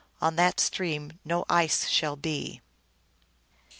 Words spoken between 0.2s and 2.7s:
that stream no ice shall be."